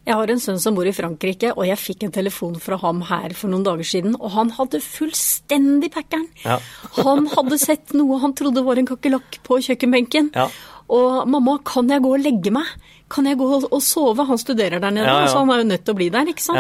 Jeg 0.06 0.14
har 0.20 0.30
en 0.30 0.42
sønn 0.42 0.60
som 0.62 0.76
bor 0.78 0.86
i 0.86 0.94
Frankrike, 0.94 1.50
og 1.56 1.66
jeg 1.66 1.82
fikk 1.82 2.04
en 2.06 2.14
telefon 2.14 2.60
fra 2.62 2.78
ham 2.84 3.02
her 3.10 3.34
for 3.34 3.50
noen 3.50 3.66
dager 3.66 3.88
siden, 3.90 4.14
og 4.20 4.36
han 4.36 4.52
hadde 4.54 4.82
fullstendig 4.86 5.90
packeren. 5.96 6.28
Ja. 6.44 6.60
Han 7.06 7.26
hadde 7.32 7.58
sett 7.60 7.94
noe 7.98 8.20
han 8.22 8.34
trodde 8.38 8.64
var 8.66 8.80
en 8.80 8.88
kakerlakk 8.88 9.40
på 9.46 9.58
kjøkkenbenken. 9.66 10.30
Ja. 10.36 10.48
Og 10.94 11.26
'mamma, 11.28 11.58
kan 11.66 11.90
jeg 11.90 12.02
gå 12.06 12.12
og 12.14 12.22
legge 12.22 12.52
meg? 12.54 12.70
Kan 13.10 13.26
jeg 13.26 13.38
gå 13.38 13.48
og 13.66 13.82
sove?' 13.82 14.26
Han 14.28 14.38
studerer 14.38 14.80
der 14.80 14.92
nede, 14.94 15.06
Ja, 15.08 15.26
ja. 15.26 15.28
så 15.28 15.42
han 15.42 15.50
er 15.50 15.64
jo 15.64 15.70
nødt 15.72 15.86
til 15.86 15.94
å 15.94 15.98
bli 15.98 16.10
der, 16.14 16.30
ikke 16.30 16.42
sant? 16.46 16.58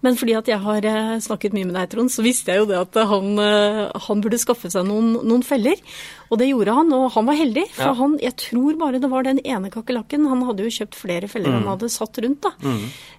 Men 0.00 0.14
fordi 0.14 0.36
at 0.38 0.46
jeg 0.46 0.60
har 0.62 0.84
eh, 0.86 1.16
snakket 1.18 1.52
mye 1.56 1.66
med 1.66 1.74
deg, 1.74 1.88
Trond, 1.90 2.10
så 2.14 2.22
visste 2.22 2.52
jeg 2.54 2.60
jo 2.62 2.66
det 2.70 2.76
at 2.78 2.94
han, 3.10 3.32
eh, 3.42 3.80
han 4.06 4.20
burde 4.22 4.38
skaffe 4.38 4.70
seg 4.70 4.86
noen, 4.86 5.16
noen 5.26 5.42
feller. 5.42 5.74
Og 6.30 6.38
det 6.38 6.50
gjorde 6.50 6.74
han, 6.76 6.92
og 6.92 7.08
han 7.14 7.26
var 7.26 7.34
heldig. 7.40 7.64
For 7.72 7.88
Ja. 7.88 7.94
han, 7.98 8.14
jeg 8.22 8.36
tror 8.36 8.76
bare 8.78 9.00
det 9.02 9.08
var 9.10 9.24
den 9.26 9.40
ene 9.42 9.70
kakerlakken. 9.74 10.28
Han 10.28 10.44
hadde 10.46 10.62
jo 10.68 10.70
kjøpt 10.76 10.94
flere 10.94 11.26
feller 11.26 11.48
Mm. 11.50 11.56
han 11.64 11.68
hadde 11.72 11.88
satt 11.90 12.18
rundt, 12.22 12.42
da. 12.46 12.50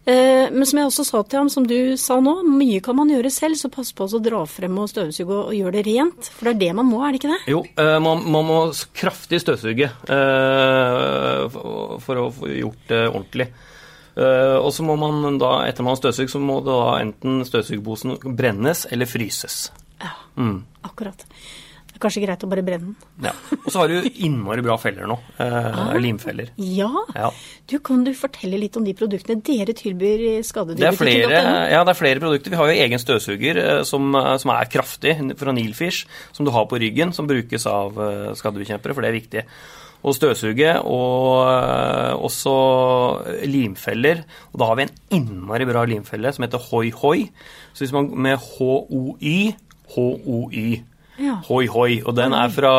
Eh, 0.06 0.50
men 0.54 0.66
som 0.66 0.80
jeg 0.80 0.88
også 0.88 1.06
sa 1.06 1.24
til 1.24 1.40
ham, 1.40 1.50
som 1.50 1.66
du 1.68 1.98
sa 1.98 2.20
nå, 2.22 2.38
mye 2.48 2.80
kan 2.86 2.96
man 2.96 3.10
gjøre 3.10 3.32
selv, 3.34 3.56
så 3.60 3.68
pass 3.74 3.92
på 3.92 4.06
å 4.08 4.22
dra 4.24 4.46
frem 4.46 4.78
og 4.80 4.88
støvsuge 4.90 5.28
og, 5.36 5.48
og 5.50 5.54
gjøre 5.58 5.74
det 5.82 5.86
rent. 5.90 6.30
For 6.38 6.46
det 6.46 6.56
er 6.56 6.60
det 6.70 6.76
man 6.80 6.86
må, 6.86 7.02
er 7.04 7.12
det 7.12 7.20
ikke 7.24 7.34
det? 7.34 7.42
Jo, 7.52 7.64
eh, 7.76 8.00
man, 8.00 8.24
man 8.32 8.46
må 8.48 8.60
kraftig 8.96 9.42
støvsuge 9.44 9.90
eh, 10.08 11.50
for, 11.52 12.00
for 12.04 12.16
å 12.24 12.30
få 12.34 12.50
gjort 12.56 12.88
det 12.88 13.04
ordentlig. 13.10 13.50
Eh, 14.20 14.58
og 14.60 14.74
så 14.76 14.84
må 14.84 14.98
man 15.00 15.40
da, 15.40 15.54
etter 15.70 15.86
man 15.86 15.96
har 15.96 16.02
støvsugd, 16.02 16.34
så 16.34 16.42
må 16.44 16.60
da 16.66 16.80
enten 17.00 17.42
støvsugerposen 17.48 18.18
brennes 18.36 18.86
eller 18.92 19.10
fryses. 19.10 19.70
Ja, 20.02 20.14
Mm. 20.40 20.62
akkurat. 20.88 21.26
Det 21.90 21.98
er 21.98 22.04
kanskje 22.06 22.22
greit 22.24 22.44
å 22.46 22.48
bare 22.48 22.64
brenne 22.64 22.94
den. 22.94 23.26
Ja. 23.26 23.32
Og 23.58 23.72
så 23.74 23.82
har 23.82 23.90
du 23.92 24.06
innmari 24.24 24.62
bra 24.64 24.78
feller 24.80 25.08
nå. 25.10 25.18
Eh, 25.42 25.98
limfeller. 26.00 26.52
Ja. 26.56 26.88
Ja. 27.16 27.32
Du, 27.68 27.80
kan 27.84 28.06
du 28.06 28.14
fortelle 28.16 28.60
litt 28.62 28.78
om 28.80 28.86
de 28.88 28.94
produktene 28.96 29.42
dere 29.44 29.74
tilbyr 29.76 30.24
i 30.30 30.36
Det 30.78 30.88
ja, 31.74 31.82
det 31.84 31.92
er 31.96 32.00
flere 32.00 32.24
produkter. 32.24 32.54
Vi 32.54 32.62
har 32.62 32.72
jo 32.72 32.78
egen 32.86 33.04
støvsuger 33.04 33.60
eh, 33.64 33.84
som, 33.90 34.08
eh, 34.16 34.38
som 34.40 34.54
er 34.56 34.72
kraftig, 34.72 35.18
fra 35.42 35.52
Nilfish, 35.52 36.06
som 36.32 36.48
du 36.48 36.52
har 36.56 36.70
på 36.72 36.80
ryggen, 36.80 37.12
som 37.12 37.28
brukes 37.28 37.68
av 37.68 38.00
eh, 38.00 38.32
skadedyrkjempere, 38.40 38.96
for 38.96 39.04
det 39.04 39.12
er 39.12 39.20
viktig. 39.20 39.46
Og 40.00 40.16
støvsuge, 40.16 40.74
og 40.88 41.50
eh, 41.52 42.14
også 42.16 42.54
limfeller. 43.50 44.24
Og 44.54 44.62
da 44.62 44.70
har 44.70 44.78
vi 44.80 44.86
en 44.88 44.94
innmari 45.18 45.68
bra 45.68 45.84
limfelle 45.90 46.32
som 46.32 46.46
heter 46.46 46.70
Hoi 46.70 46.94
Hoi. 46.96 47.26
Så 47.74 47.84
hvis 47.84 47.96
man 47.96 48.08
med 48.16 48.40
H-O-Y, 48.40 49.52
H-O-Y. 49.96 50.68
Ja. 51.20 51.36
Hoi 51.50 51.66
Hoi, 51.68 52.00
og 52.08 52.16
den 52.16 52.32
er 52.32 52.52
fra 52.56 52.74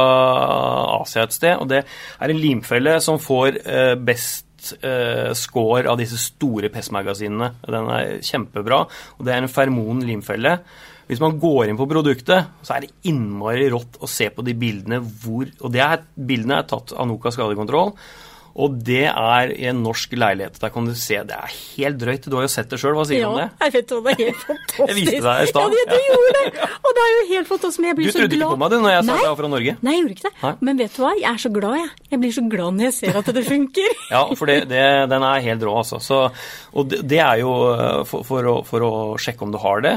Asia 1.02 1.26
et 1.26 1.36
sted. 1.36 1.58
Og 1.60 1.68
det 1.68 1.82
er 1.84 2.32
en 2.32 2.40
limfelle 2.40 2.96
som 3.04 3.20
får 3.20 3.60
eh, 3.68 3.96
best 4.00 4.72
eh, 4.80 5.32
score 5.36 5.84
av 5.90 5.98
disse 6.00 6.18
store 6.20 6.72
PES-magasinene. 6.72 7.52
Den 7.68 7.90
er 7.92 8.14
kjempebra, 8.24 8.86
og 9.18 9.26
det 9.26 9.34
er 9.34 9.44
en 9.44 9.52
fermon 9.52 10.00
limfelle. 10.08 10.56
Hvis 11.10 11.20
man 11.22 11.36
går 11.42 11.72
inn 11.72 11.78
på 11.80 11.88
produktet, 11.90 12.52
så 12.62 12.76
er 12.76 12.86
det 12.86 12.94
innmari 13.10 13.66
rått 13.74 13.98
å 13.98 14.06
se 14.10 14.30
på 14.30 14.46
de 14.46 14.54
bildene 14.54 15.02
hvor 15.02 15.50
Og 15.60 15.70
det 15.74 15.82
er, 15.82 16.04
bildene 16.14 16.60
er 16.62 16.68
tatt 16.70 16.94
av 16.94 17.08
Noka 17.10 17.32
skadekontroll. 17.34 17.96
Og 18.60 18.72
det 18.82 19.04
er 19.06 19.52
i 19.54 19.68
en 19.70 19.78
norsk 19.84 20.10
leilighet. 20.18 20.56
Der 20.60 20.72
kan 20.74 20.84
du 20.84 20.90
se 20.98 21.20
Det 21.24 21.36
er 21.36 21.52
helt 21.76 22.00
drøyt. 22.00 22.24
Du 22.26 22.34
har 22.34 22.42
jo 22.44 22.50
sett 22.50 22.68
det 22.72 22.80
sjøl. 22.82 22.96
Hva 22.98 23.04
sier 23.06 23.22
du 23.22 23.22
Ja, 23.22 23.28
om 23.30 23.38
det? 23.38 23.44
jeg 23.62 23.74
vet 23.76 23.92
hva, 23.94 24.00
det 24.02 24.10
er 24.10 24.18
helt 24.24 24.40
fantastisk. 24.42 24.80
Jeg 24.90 24.96
viste 24.98 25.20
deg 25.26 25.42
i 25.44 25.50
stad. 25.52 25.76
Ja, 25.78 25.84
du 25.86 26.08
gjorde 26.08 26.32
det! 26.34 26.68
Og 26.80 26.96
det 26.98 27.04
er 27.04 27.12
jo 27.14 27.22
helt 27.30 27.50
fantastisk. 27.52 27.80
Men 27.80 27.88
jeg 27.90 27.94
Du 27.96 28.00
blir 28.02 28.10
så 28.10 28.18
trodde 28.18 28.38
ikke 28.40 28.48
på 28.50 28.60
meg 28.64 28.72
du 28.74 28.76
når 28.82 28.94
jeg 28.96 29.04
sa 29.06 29.12
det 29.14 29.22
jeg 29.22 29.30
var 29.30 29.38
fra 29.40 29.50
Norge? 29.54 29.76
Nei, 29.86 29.94
jeg 29.94 30.02
gjorde 30.02 30.16
ikke 30.16 30.26
det. 30.26 30.34
Nei. 30.42 30.52
Men 30.68 30.82
vet 30.82 30.96
du 30.96 31.02
hva? 31.04 31.12
Jeg 31.20 31.30
er 31.30 31.42
så 31.44 31.52
glad, 31.54 31.76
jeg. 31.80 31.90
Jeg 32.10 32.22
blir 32.24 32.34
så 32.40 32.44
glad 32.56 32.78
når 32.80 32.88
jeg 32.88 32.96
ser 32.98 33.20
at 33.22 33.30
det 33.38 33.44
funker. 33.46 33.94
Ja, 34.16 34.24
for 34.34 34.50
det, 34.50 34.56
det, 34.74 34.82
den 35.14 35.28
er 35.30 35.44
helt 35.46 35.62
rå, 35.70 35.76
altså. 35.84 36.00
Så, 36.02 36.18
og 36.74 36.90
det, 36.90 37.04
det 37.14 37.22
er 37.22 37.44
jo 37.44 37.54
eh, 37.70 38.00
for, 38.10 38.26
for, 38.26 38.50
å, 38.50 38.56
for 38.66 38.82
å 38.88 38.92
sjekke 39.22 39.46
om 39.46 39.54
du 39.54 39.60
har 39.62 39.86
det, 39.86 39.94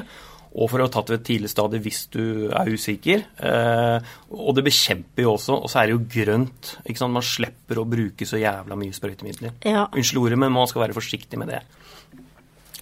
og 0.53 0.69
for 0.69 0.81
å 0.81 0.85
ha 0.85 0.91
tatt 0.93 1.07
til 1.09 1.17
et 1.17 1.25
tidlig 1.25 1.49
stadie 1.49 1.81
hvis 1.81 2.01
du 2.13 2.23
er 2.53 2.69
usikker. 2.69 3.23
Eh, 3.49 4.11
og 4.37 4.57
det 4.57 4.65
bekjemper 4.67 5.25
jo 5.25 5.33
også, 5.33 5.57
og 5.65 5.71
så 5.71 5.81
er 5.81 5.89
det 5.89 5.95
jo 5.95 6.03
grønt. 6.15 6.75
ikke 6.85 7.01
sant? 7.01 7.15
Man 7.15 7.25
slipper 7.25 7.81
å 7.81 7.87
bruke 7.89 8.27
så 8.29 8.41
jævla 8.41 8.77
mye 8.77 8.93
sprøytemidler. 8.93 9.57
Ja. 9.65 9.87
Unnskyld 9.89 10.21
ordet, 10.21 10.41
men 10.43 10.53
man 10.53 10.69
skal 10.69 10.85
være 10.85 10.97
forsiktig 10.97 11.41
med 11.41 11.55
det. 11.55 11.63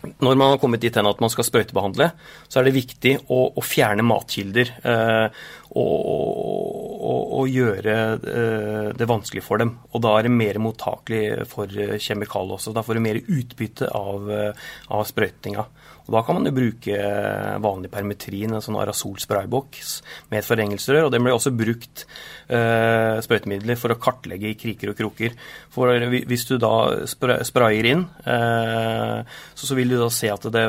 Når 0.01 0.37
man 0.37 0.55
har 0.55 0.59
kommet 0.61 0.81
dit 0.81 0.95
hen 0.97 1.05
at 1.05 1.19
man 1.21 1.29
skal 1.29 1.45
sprøytebehandle, 1.45 2.07
så 2.49 2.59
er 2.59 2.67
det 2.67 2.73
viktig 2.73 3.13
å, 3.29 3.41
å 3.53 3.63
fjerne 3.63 4.05
matkilder 4.05 4.71
eh, 4.81 5.41
og, 5.77 6.07
og, 6.07 7.19
og 7.37 7.51
gjøre 7.51 7.97
eh, 8.17 8.87
det 8.97 9.09
vanskelig 9.09 9.43
for 9.45 9.61
dem. 9.61 9.75
Og 9.93 10.01
da 10.03 10.15
er 10.17 10.25
det 10.25 10.33
mer 10.33 10.59
mottakelig 10.63 11.45
for 11.51 11.69
eh, 11.69 11.99
kjemikalier 12.01 12.57
også. 12.57 12.73
Da 12.75 12.83
får 12.85 12.97
du 12.97 13.05
mer 13.05 13.21
utbytte 13.21 13.91
av, 13.93 14.27
eh, 14.33 14.65
av 14.89 15.05
sprøytinga. 15.07 15.67
Og 16.07 16.15
da 16.15 16.23
kan 16.25 16.37
man 16.37 16.49
jo 16.49 16.53
bruke 16.55 16.97
eh, 16.97 17.57
vanlig 17.63 17.91
permetrin, 17.93 18.55
en 18.55 18.63
sånn 18.63 18.79
Arasol 18.81 19.19
sprayboks 19.21 19.93
med 20.31 20.41
et 20.41 20.47
forengelsesrør. 20.47 21.07
Og 21.07 21.13
den 21.13 21.25
blir 21.25 21.35
også 21.35 21.53
brukt 21.55 22.05
eh, 22.49 23.17
sprøytemidler 23.23 23.79
for 23.79 23.93
å 23.93 23.99
kartlegge 24.01 24.51
i 24.51 24.59
kriker 24.59 24.93
og 24.93 24.99
kroker. 24.99 25.35
For 25.73 26.07
hvis 26.27 26.47
du 26.49 26.57
da 26.61 26.75
sprayer 27.07 27.91
inn, 27.93 28.05
eh, 28.25 29.17
så, 29.53 29.67
så 29.67 29.77
vil 29.77 29.93
du 29.93 29.99
da 30.01 30.09
se 30.13 30.31
at 30.33 30.47
det, 30.53 30.65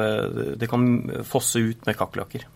det 0.61 0.71
kan 0.71 0.89
fosse 1.29 1.62
ut 1.62 1.89
med 1.89 1.99
kakerlakker. 1.99 2.49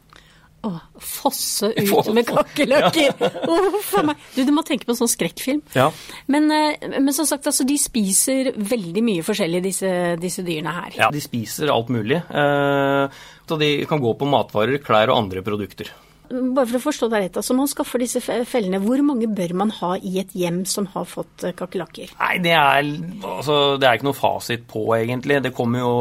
Å, 0.66 0.70
fosse 0.98 1.70
ut 1.76 2.08
med 2.16 2.26
kakerlakker! 2.26 3.12
Uff 3.46 3.92
a 4.00 4.02
meg. 4.08 4.22
Du, 4.34 4.40
du 4.48 4.52
må 4.56 4.64
tenke 4.66 4.88
på 4.88 4.94
en 4.94 4.98
sånn 4.98 5.12
skrekkfilm. 5.12 5.60
Ja. 5.76 5.90
Men, 6.32 6.48
eh, 6.50 6.88
men 6.96 7.12
som 7.16 7.28
sagt, 7.28 7.46
altså, 7.46 7.66
de 7.68 7.76
spiser 7.80 8.50
veldig 8.56 9.04
mye 9.06 9.26
forskjellig, 9.26 9.62
disse, 9.68 9.92
disse 10.22 10.44
dyrene 10.46 10.74
her. 10.80 10.96
Ja, 10.98 11.12
de 11.14 11.22
spiser 11.22 11.70
alt 11.74 11.92
mulig. 11.94 12.18
Eh, 12.18 13.22
så 13.46 13.60
de 13.60 13.70
kan 13.86 14.02
gå 14.02 14.16
på 14.18 14.28
matvarer, 14.30 14.82
klær 14.82 15.12
og 15.12 15.20
andre 15.24 15.44
produkter. 15.46 15.92
Bare 16.28 16.66
for 16.66 16.78
å 16.78 16.82
forstå 16.88 17.08
det 17.12 17.20
rett, 17.22 17.38
altså 17.40 17.54
man 17.56 17.70
skaffer 17.70 18.02
disse 18.02 18.20
fellene. 18.20 18.80
Hvor 18.82 19.02
mange 19.06 19.28
bør 19.30 19.54
man 19.62 19.72
ha 19.78 19.92
i 19.96 20.16
et 20.22 20.34
hjem 20.36 20.64
som 20.68 20.88
har 20.94 21.06
fått 21.08 21.46
eh, 21.46 21.54
kakerlakker? 21.56 22.12
Nei, 22.18 22.34
det 22.44 22.54
er, 22.56 22.90
altså, 23.22 23.58
det 23.80 23.88
er 23.88 23.98
ikke 23.98 24.10
noe 24.10 24.18
fasit 24.18 24.66
på, 24.70 24.84
egentlig. 24.98 25.40
Det 25.44 25.54
jo 25.56 25.94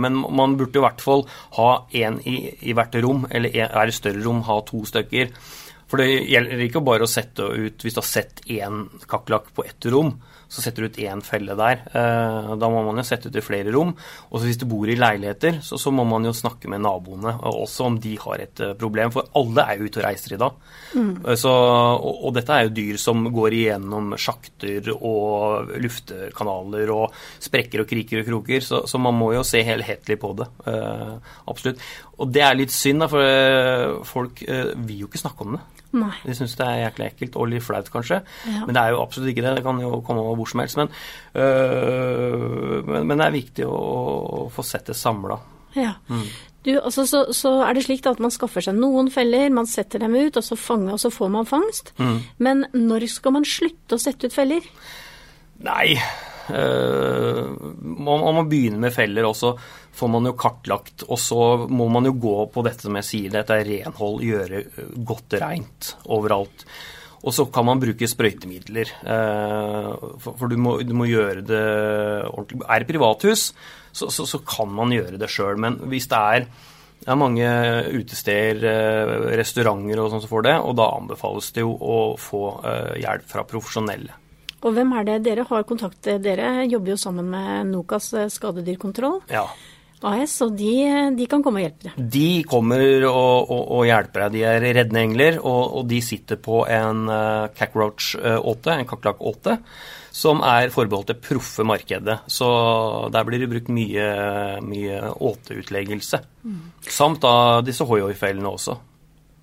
Men 0.00 0.22
man 0.38 0.56
burde 0.58 0.78
i 0.78 0.84
hvert 0.84 1.02
fall 1.02 1.26
ha 1.58 1.70
én 1.94 2.20
i, 2.26 2.38
i 2.70 2.74
hvert 2.76 2.94
rom, 3.02 3.26
eller 3.30 3.54
er 3.66 3.90
det 3.90 3.96
større 3.96 4.22
rom, 4.24 4.44
ha 4.46 4.60
to 4.66 4.84
stykker. 4.88 5.32
For 5.86 6.02
det 6.02 6.08
gjelder 6.26 6.64
ikke 6.66 6.82
bare 6.82 7.06
å 7.06 7.10
sette 7.10 7.44
ut 7.46 7.84
Hvis 7.84 7.94
du 7.94 8.00
har 8.02 8.08
sett 8.08 8.40
én 8.50 8.88
kakerlakk 9.06 9.52
på 9.54 9.62
ett 9.68 9.86
rom, 9.92 10.16
så 10.50 10.62
setter 10.62 10.82
du 10.82 10.88
ut 10.90 10.98
én 11.02 11.20
felle 11.26 11.54
der. 11.58 11.80
Eh, 11.90 12.48
Da 12.58 12.68
må 12.70 12.82
man 12.86 12.98
jo 12.98 13.04
sette 13.06 13.26
ut 13.30 13.36
i 13.38 13.42
flere 13.42 13.70
rom. 13.74 13.92
Og 14.30 14.42
hvis 14.42 14.58
du 14.58 14.64
bor 14.70 14.86
i 14.86 14.94
leiligheter, 14.98 15.60
så, 15.62 15.78
så 15.78 15.90
må 15.94 16.04
man 16.06 16.26
jo 16.26 16.32
snakke 16.34 16.70
med 16.70 16.82
naboene, 16.84 17.32
også 17.50 17.86
om 17.88 17.96
de 18.02 18.12
har 18.22 18.42
et 18.42 18.62
eh, 18.62 18.74
problem. 18.78 19.10
For 19.14 19.26
alle 19.38 19.64
er 19.66 19.78
jo 19.80 19.88
ute 19.90 20.02
og 20.02 20.06
reiser 20.06 20.34
i 20.36 20.40
dag. 20.42 20.58
Mm. 20.94 21.10
Så, 21.38 21.50
og, 21.50 22.20
og 22.28 22.34
dette 22.38 22.54
er 22.54 22.66
jo 22.68 22.74
dyr 22.78 23.00
som 23.02 23.26
går 23.34 23.58
igjennom 23.58 24.14
sjakter 24.22 24.90
og 24.96 25.74
luftekanaler 25.82 26.92
og 26.94 27.14
sprekker 27.42 27.82
og 27.82 27.90
kriker 27.90 28.22
og 28.22 28.30
kroker, 28.30 28.62
så, 28.64 28.82
så 28.86 29.02
man 29.02 29.18
må 29.18 29.32
jo 29.34 29.42
se 29.46 29.62
helhetlig 29.66 30.18
på 30.22 30.32
det. 30.38 30.46
eh, 30.70 31.16
absolutt. 31.50 31.82
Og 32.18 32.30
det 32.32 32.42
er 32.46 32.54
litt 32.58 32.72
synd, 32.74 33.02
da, 33.02 33.10
for 33.12 33.22
eh, 33.26 33.96
folk 34.08 34.42
eh, 34.46 34.70
vil 34.86 35.02
jo 35.04 35.10
ikke 35.10 35.20
snakke 35.26 35.46
om 35.46 35.58
det. 35.58 35.64
Nei. 35.96 36.14
De 36.24 36.34
syns 36.36 36.56
det 36.58 36.66
er 36.66 36.82
jæklig 36.84 37.06
ekkelt 37.10 37.38
og 37.40 37.48
litt 37.52 37.64
flaut, 37.64 37.88
kanskje. 37.92 38.20
Ja. 38.46 38.64
Men 38.66 38.76
det 38.76 38.82
er 38.82 38.94
jo 38.94 39.02
absolutt 39.02 39.32
ikke 39.32 39.44
det. 39.46 39.54
Det 39.58 39.64
kan 39.66 39.80
jo 39.82 40.00
komme 40.06 40.24
hvor 40.26 40.50
som 40.50 40.62
helst. 40.62 40.80
Men, 40.80 40.92
øh, 41.42 42.82
men, 42.84 43.08
men 43.08 43.16
det 43.16 43.28
er 43.28 43.38
viktig 43.38 43.66
å, 43.68 43.80
å 44.44 44.44
få 44.52 44.66
sett 44.66 44.90
det 44.90 44.98
samla. 44.98 45.40
Ja. 45.76 45.96
Du, 46.66 46.72
altså, 46.80 47.04
så, 47.06 47.24
så 47.36 47.52
er 47.66 47.76
det 47.76 47.84
slik 47.86 48.06
at 48.08 48.20
man 48.22 48.32
skaffer 48.34 48.64
seg 48.64 48.78
noen 48.78 49.10
feller, 49.12 49.52
man 49.54 49.68
setter 49.70 50.02
dem 50.02 50.16
ut, 50.16 50.38
og 50.38 50.44
så, 50.44 50.58
fanger, 50.58 50.96
og 50.96 51.02
så 51.02 51.12
får 51.14 51.34
man 51.34 51.48
fangst. 51.48 51.92
Men 52.42 52.64
når 52.74 53.06
skal 53.12 53.36
man 53.36 53.46
slutte 53.46 53.98
å 53.98 54.02
sette 54.02 54.30
ut 54.30 54.34
feller? 54.34 54.64
Nei 55.66 55.94
øh, 56.50 57.54
man, 57.82 58.26
må 58.36 58.44
begynne 58.48 58.80
med 58.82 58.94
feller, 58.94 59.28
og 59.28 59.36
så 59.38 59.54
får 59.96 60.12
man 60.12 60.28
jo 60.28 60.36
kartlagt. 60.38 61.06
Og 61.08 61.20
så 61.20 61.40
må 61.68 61.88
man 61.92 62.08
jo 62.08 62.16
gå 62.20 62.36
på 62.52 62.66
dette 62.66 62.86
som 62.86 62.98
jeg 63.00 63.08
sier, 63.08 63.32
dette 63.34 63.56
er 63.56 63.66
renhold, 63.68 64.22
gjøre 64.26 64.62
øh, 64.66 64.92
godt 65.08 65.38
reint 65.42 65.94
overalt. 66.04 66.66
Og 67.26 67.34
så 67.34 67.46
kan 67.50 67.66
man 67.66 67.80
bruke 67.82 68.06
sprøytemidler, 68.06 68.92
eh, 69.02 69.90
for, 70.22 70.46
du, 70.46 70.56
må, 70.60 70.76
du 70.86 70.94
må 70.94 71.08
gjøre 71.10 71.42
det 71.42 71.66
ordentlig. 72.28 72.62
Er 72.68 72.82
det 72.82 72.90
privathus, 72.92 73.50
så, 73.90 74.10
så, 74.12 74.28
så 74.28 74.42
kan 74.46 74.70
man 74.70 74.94
gjøre 74.94 75.18
det 75.18 75.32
sjøl. 75.32 75.58
Men 75.58 75.80
hvis 75.90 76.10
det 76.12 76.22
er 76.36 76.48
det 76.96 77.12
er 77.12 77.18
mange 77.20 77.48
utesteder, 77.94 78.64
eh, 78.66 79.26
restauranter 79.38 80.00
og 80.02 80.08
sånn 80.10 80.22
som 80.24 80.30
får 80.30 80.46
det, 80.48 80.54
og 80.58 80.72
da 80.78 80.88
anbefales 80.96 81.52
det 81.54 81.62
jo 81.62 81.74
å 81.76 81.98
få 82.18 82.40
eh, 82.66 82.94
hjelp 83.04 83.28
fra 83.30 83.44
profesjonelle. 83.46 84.16
Og 84.66 84.74
hvem 84.74 84.92
er 84.98 85.06
det 85.06 85.20
dere 85.28 85.46
har 85.46 85.64
kontakt 85.68 86.10
Dere 86.24 86.66
jobber 86.66 86.94
jo 86.94 87.00
sammen 87.00 87.30
med 87.30 87.70
Nokas 87.70 88.12
eh, 88.18 88.30
skadedyrkontroll 88.32 89.22
Ja. 89.32 89.46
AS, 90.04 90.34
og 90.44 90.52
de, 90.58 90.74
de 91.16 91.26
kan 91.26 91.40
komme 91.42 91.62
og 91.62 91.64
hjelpe 91.64 91.88
deg. 91.88 92.08
De 92.12 92.42
kommer 92.46 93.06
og, 93.08 93.48
og, 93.48 93.62
og 93.78 93.86
hjelper 93.88 94.26
deg. 94.26 94.34
De 94.34 94.42
er 94.44 94.66
reddende 94.76 95.02
engler, 95.02 95.38
og, 95.40 95.62
og 95.80 95.86
de 95.88 96.02
sitter 96.04 96.38
på 96.42 96.60
en 96.68 97.06
uh, 97.08 97.48
cockroach-åte, 97.56 98.74
en 98.74 98.90
kakerlakk-åte, 98.90 99.56
som 100.14 100.44
er 100.46 100.68
forbeholdt 100.74 101.14
det 101.14 101.18
proffe 101.24 101.64
markedet. 101.66 102.18
Så 102.28 102.50
der 103.12 103.26
blir 103.26 103.42
det 103.42 103.48
brukt 103.50 103.72
mye, 103.72 104.10
mye 104.68 105.00
åteutleggelse. 105.16 106.20
Samt 106.86 107.24
da 107.24 107.64
disse 107.64 107.88
hoi-hoi-fellene 107.88 108.52
også. 108.52 108.76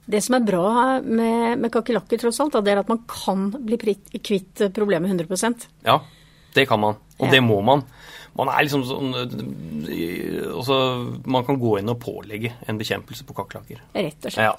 Det 0.06 0.20
som 0.24 0.36
er 0.36 0.44
bra 0.44 1.00
med, 1.02 1.60
med 1.60 1.72
kakerlakker, 1.72 2.20
tross 2.20 2.42
alt, 2.44 2.58
det 2.66 2.74
er 2.74 2.82
at 2.82 2.90
man 2.92 3.00
kan 3.08 3.46
bli 3.64 3.78
kvitt 3.80 4.66
problemet 4.76 5.14
100% 5.16 5.68
Ja, 5.88 6.02
det 6.54 6.68
kan 6.68 6.80
man, 6.84 6.98
og 7.20 7.28
Ja. 7.28 7.32
det 7.32 7.44
må 7.44 7.62
man. 7.64 7.86
Man 8.34 8.50
er 8.50 8.64
liksom 8.66 8.82
sånn 8.90 9.12
øh, 9.14 10.56
altså, 10.58 10.78
Man 11.30 11.46
kan 11.46 11.60
gå 11.62 11.76
inn 11.80 11.92
og 11.92 12.00
pålegge 12.02 12.50
en 12.70 12.80
bekjempelse 12.80 13.26
på 13.28 13.36
kakerlakker. 13.38 13.82
Rett 13.94 14.26
og 14.26 14.34
slett. 14.34 14.48
Ja. 14.48 14.54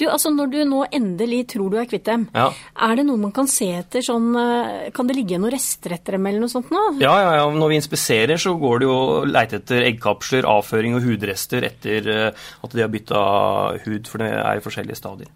Du, 0.00 0.06
altså 0.08 0.32
Når 0.34 0.52
du 0.54 0.58
nå 0.68 0.82
endelig 0.96 1.42
tror 1.54 1.70
du 1.72 1.76
er 1.80 1.88
kvitt 1.90 2.06
dem, 2.08 2.28
Ja. 2.34 2.46
er 2.80 2.96
det 2.96 3.04
noe 3.06 3.20
man 3.20 3.32
kan 3.36 3.46
se 3.50 3.68
etter? 3.76 4.00
sånn, 4.00 4.30
eh, 4.40 4.90
Kan 4.96 5.06
det 5.10 5.16
ligge 5.16 5.38
noen 5.38 5.52
rester 5.52 5.92
etter 5.92 6.12
dem 6.16 6.26
eller 6.26 6.40
noe 6.40 6.48
sånt 6.52 6.70
nå? 6.70 6.84
Ja, 7.00 7.12
ja, 7.20 7.34
ja. 7.42 7.50
Når 7.50 7.68
vi 7.68 7.80
inspiserer, 7.82 8.36
så 8.40 8.54
går 8.58 8.78
det 8.80 8.88
jo 8.88 8.94
å 8.96 9.26
leite 9.28 9.60
etter 9.60 9.84
eggkapsler, 9.90 10.48
avføring 10.48 10.96
og 10.96 11.02
hudrester 11.04 11.62
etter 11.68 12.08
eh, 12.08 12.32
at 12.64 12.70
de 12.72 12.80
har 12.82 12.88
bytta 12.88 13.20
hud, 13.84 14.06
for 14.08 14.18
det 14.24 14.32
er 14.32 14.56
i 14.56 14.64
forskjellige 14.64 14.96
stadier. 14.96 15.28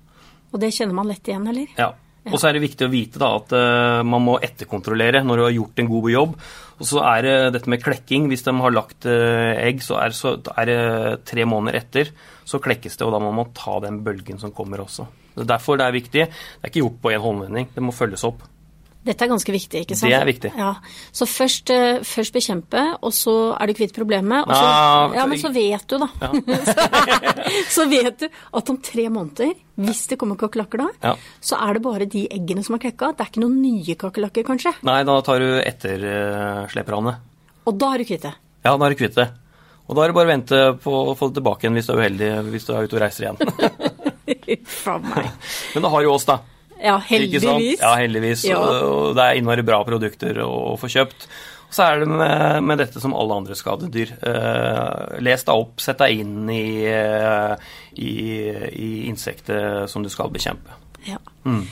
Og 0.55 0.61
det 0.63 0.73
kjenner 0.73 0.95
man 0.95 1.09
lett 1.11 1.27
igjen, 1.29 1.47
eller? 1.51 1.67
Ja. 1.77 1.93
Og 2.31 2.39
så 2.41 2.49
er 2.49 2.55
det 2.57 2.63
viktig 2.65 2.87
å 2.87 2.93
vite 2.93 3.19
da, 3.21 3.35
at 3.37 3.51
eh, 3.53 4.03
man 4.07 4.23
må 4.25 4.39
etterkontrollere 4.41 5.21
når 5.27 5.37
du 5.37 5.43
har 5.45 5.51
gjort 5.59 5.83
en 5.83 5.91
god 5.91 6.07
jobb. 6.15 6.37
Og 6.79 6.87
så 6.89 7.03
er 7.07 7.27
det 7.27 7.35
dette 7.55 7.71
med 7.71 7.83
klekking. 7.83 8.29
Hvis 8.31 8.45
de 8.47 8.55
har 8.59 8.75
lagt 8.75 9.07
eh, 9.11 9.53
egg, 9.63 9.83
så 9.85 9.99
er, 10.03 10.15
så 10.17 10.37
er 10.55 10.71
det 10.71 10.81
tre 11.29 11.47
måneder 11.49 11.79
etter, 11.81 12.11
så 12.45 12.63
klekkes 12.63 12.99
det. 12.99 13.07
Og 13.07 13.15
da 13.15 13.21
må 13.23 13.31
man 13.35 13.53
ta 13.57 13.79
den 13.85 14.03
bølgen 14.07 14.41
som 14.43 14.55
kommer 14.55 14.83
også. 14.85 15.07
Det 15.35 15.45
er 15.45 15.53
derfor 15.57 15.79
det 15.79 15.87
er 15.87 15.95
viktig. 15.95 16.27
Det 16.27 16.63
er 16.63 16.73
ikke 16.73 16.83
gjort 16.83 17.01
på 17.03 17.15
en 17.15 17.25
håndvending. 17.25 17.71
Det 17.75 17.83
må 17.83 17.95
følges 17.95 18.27
opp. 18.27 18.43
Dette 19.05 19.27
er 19.27 19.29
ganske 19.29 19.53
viktig, 19.53 19.83
ikke 19.85 19.97
sant? 19.99 20.09
Det 20.09 20.17
er 20.17 20.25
viktig. 20.25 20.51
Ja. 20.57 20.71
Så 21.13 21.27
først, 21.29 21.69
eh, 21.75 21.99
først 22.09 22.33
bekjempe, 22.33 22.83
og 23.05 23.13
så 23.13 23.35
er 23.61 23.69
du 23.69 23.75
kvitt 23.77 23.93
problemet. 23.93 24.47
Og 24.47 24.55
så, 24.55 24.63
Ja, 24.65 25.11
ja, 25.19 25.27
men 25.29 25.39
så 25.43 25.51
vet 25.53 25.85
du, 25.93 25.99
da. 26.01 26.09
så 27.77 27.85
vet 27.91 28.19
du 28.25 28.27
at 28.31 28.71
om 28.73 28.79
tre 28.81 29.05
måneder, 29.13 29.53
hvis 29.77 30.07
det 30.09 30.19
kommer 30.21 30.37
kakerlakker 30.41 30.79
da, 30.79 30.89
Ja. 31.03 31.15
så 31.45 31.59
er 31.61 31.75
det 31.77 31.83
bare 31.85 32.07
de 32.09 32.27
eggene 32.33 32.65
som 32.65 32.77
er 32.77 32.83
klekka. 32.87 33.13
Det 33.13 33.21
er 33.27 33.31
ikke 33.33 33.45
noen 33.45 33.61
nye 33.61 33.95
kakerlakker, 34.01 34.47
kanskje. 34.49 34.73
Nei, 34.89 35.03
da 35.05 35.21
tar 35.21 35.39
du 35.45 35.61
ettersleperne. 35.61 37.17
Og 37.67 37.79
da 37.79 37.93
er 37.95 37.99
du 37.99 38.05
kvitt 38.09 38.23
det. 38.25 38.35
Ja, 38.65 38.77
da 38.77 38.87
er 38.87 38.95
du 38.97 39.01
kvitt 39.05 39.15
det. 39.21 39.29
Og 39.85 39.97
da 39.97 40.03
er 40.05 40.09
det 40.09 40.17
bare 40.17 40.31
å 40.31 40.33
vente 40.33 40.59
på 40.81 40.93
å 41.11 41.13
få 41.19 41.29
det 41.29 41.43
tilbake 41.43 41.67
igjen 41.67 41.77
hvis 41.77 41.87
du 41.91 41.93
er 41.93 42.01
uheldig 42.01 42.29
hvis 42.55 42.65
du 42.65 42.73
er 42.73 42.87
ute 42.89 42.97
og 42.97 43.03
reiser 43.05 43.27
igjen. 43.27 44.65
Faen 44.81 45.05
meg. 45.11 45.29
Men 45.75 45.85
da 45.85 45.91
har 45.93 46.07
jo 46.07 46.15
oss, 46.17 46.25
da. 46.25 46.39
Ja, 46.83 46.99
heldigvis. 47.09 47.81
Ja, 47.81 47.95
heldigvis. 48.01 48.45
Ja. 48.49 48.61
Og, 48.61 49.15
det 49.17 49.25
er 49.25 49.41
innmari 49.41 49.65
bra 49.67 49.83
produkter 49.87 50.41
å 50.45 50.75
få 50.81 50.91
kjøpt. 50.91 51.29
Og 51.65 51.77
så 51.77 51.87
er 51.89 52.03
det 52.03 52.09
med, 52.11 52.61
med 52.69 52.79
dette 52.83 53.03
som 53.03 53.15
alle 53.19 53.39
andre 53.41 53.57
skadedyr. 53.59 54.15
Eh, 54.31 55.17
les 55.25 55.47
deg 55.47 55.65
opp, 55.65 55.83
sett 55.83 56.03
deg 56.03 56.23
inn 56.23 56.51
i, 56.53 56.85
eh, 56.87 57.55
i, 57.99 58.13
i 58.71 58.91
insektet 59.11 59.91
som 59.91 60.05
du 60.05 60.11
skal 60.13 60.31
bekjempe. 60.35 60.79
Ja. 61.09 61.19
Mm. 61.45 61.65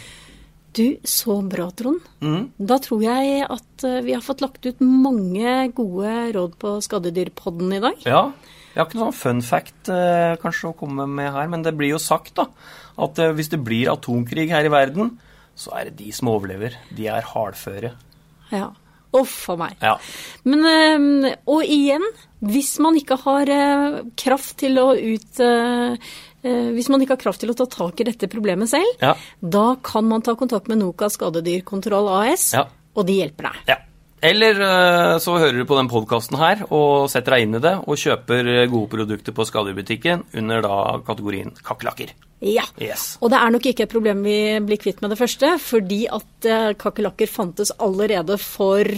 Du, 0.73 0.87
så 1.05 1.37
bra, 1.45 1.67
Trond. 1.76 2.00
Mm. 2.25 2.47
Da 2.57 2.79
tror 2.81 3.02
jeg 3.05 3.45
at 3.45 3.85
eh, 3.85 4.00
vi 4.07 4.14
har 4.17 4.25
fått 4.25 4.41
lagt 4.45 4.64
ut 4.64 4.81
mange 4.81 5.69
gode 5.76 6.14
råd 6.37 6.57
på 6.61 6.76
Skadedyrpodden 6.87 7.75
i 7.76 7.83
dag. 7.83 8.07
Ja. 8.09 8.23
Jeg 8.73 8.81
har 8.81 8.88
ikke 8.88 9.00
noen 9.02 9.12
sånn 9.12 9.21
fun 9.21 9.43
fact 9.45 9.91
eh, 9.93 10.33
kanskje 10.41 10.71
å 10.71 10.76
komme 10.79 11.05
med 11.05 11.29
her, 11.35 11.50
men 11.52 11.64
det 11.64 11.75
blir 11.76 11.93
jo 11.93 12.00
sagt 12.00 12.38
da, 12.41 12.47
at 13.05 13.21
eh, 13.21 13.35
hvis 13.37 13.52
det 13.52 13.61
blir 13.61 13.91
atomkrig 13.93 14.49
her 14.49 14.64
i 14.64 14.73
verden, 14.73 15.19
så 15.52 15.75
er 15.76 15.91
det 15.91 15.99
de 15.99 16.09
som 16.17 16.31
overlever. 16.33 16.79
De 16.97 17.11
er 17.12 17.29
hardføre. 17.35 17.93
Ja. 18.49 18.71
Uff 19.12 19.49
a 19.52 19.57
meg. 19.61 19.75
Ja. 19.83 19.97
Men, 20.49 20.62
eh, 20.64 21.35
og 21.47 21.62
igjen, 21.69 22.04
hvis 22.40 22.78
man 22.83 22.97
ikke 22.97 23.19
har 23.23 23.50
eh, 23.52 23.99
kraft 24.16 24.57
til 24.62 24.78
å 24.81 24.92
ut 24.97 25.40
eh, 25.45 25.97
Hvis 26.42 26.88
man 26.90 26.99
ikke 27.04 27.14
har 27.14 27.21
kraft 27.23 27.38
til 27.45 27.52
å 27.52 27.54
ta 27.54 27.69
tak 27.71 28.00
i 28.02 28.04
dette 28.09 28.26
problemet 28.26 28.66
selv, 28.69 28.97
Ja. 29.00 29.12
da 29.38 29.76
kan 29.78 30.09
man 30.11 30.23
ta 30.26 30.35
kontakt 30.35 30.66
med 30.66 30.78
Noka 30.81 31.07
Skadedyrkontroll 31.09 32.09
AS, 32.11 32.49
Ja. 32.57 32.64
og 32.97 33.07
de 33.07 33.21
hjelper 33.21 33.42
deg. 33.52 33.61
Ja. 33.69 33.76
Eller 34.21 34.54
så 35.23 35.37
hører 35.38 35.54
du 35.59 35.64
på 35.64 35.76
den 35.78 35.88
podkasten 35.88 36.37
her 36.38 36.64
og 36.71 37.09
setter 37.11 37.37
deg 37.37 37.42
inn 37.47 37.54
i 37.54 37.62
det 37.62 37.76
og 37.87 37.95
kjøper 37.99 38.66
gode 38.71 38.90
produkter 38.90 39.33
på 39.35 39.47
Skadedyrbutikken 39.47 40.25
under 40.35 40.62
da 40.62 40.99
kategorien 41.07 41.50
kakerlakker. 41.62 42.11
Ja. 42.43 42.65
Yes. 42.83 43.17
Og 43.23 43.31
det 43.31 43.39
er 43.39 43.53
nok 43.55 43.67
ikke 43.71 43.87
et 43.87 43.93
problem 43.93 44.25
vi 44.27 44.39
blir 44.67 44.81
kvitt 44.83 45.03
med 45.05 45.15
det 45.15 45.21
første, 45.21 45.55
fordi 45.63 46.05
at 46.11 46.49
eh, 46.49 46.73
kakerlakker 46.79 47.31
fantes 47.31 47.71
allerede 47.79 48.39
for 48.43 48.89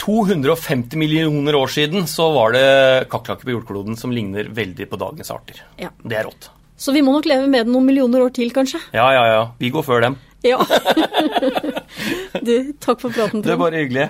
250 0.00 0.96
millioner 0.96 1.58
år 1.58 1.68
siden 1.68 2.08
så 2.08 2.30
var 2.32 2.56
det 2.56 2.64
kakerlakker 3.12 3.44
på 3.44 3.54
jordkloden 3.58 3.98
som 4.00 4.14
ligner 4.14 4.48
veldig 4.56 4.88
på 4.88 4.98
dagens 5.00 5.30
arter. 5.34 5.60
Ja. 5.80 5.92
Det 6.00 6.16
er 6.16 6.24
rått. 6.30 6.48
Så 6.80 6.94
vi 6.96 7.02
må 7.04 7.12
nok 7.12 7.28
leve 7.28 7.44
med 7.44 7.66
det 7.68 7.74
noen 7.74 7.84
millioner 7.90 8.24
år 8.24 8.32
til, 8.32 8.48
kanskje. 8.56 8.80
Ja, 8.96 9.10
ja, 9.12 9.24
ja. 9.28 9.42
Vi 9.60 9.68
går 9.74 9.84
før 9.84 10.06
dem. 10.06 10.16
Ja. 10.40 10.56
du, 12.46 12.54
takk 12.80 13.02
for 13.02 13.12
praten, 13.12 13.44
Det 13.44 13.52
er 13.52 13.60
bare 13.60 13.82
hyggelig. 13.82 14.06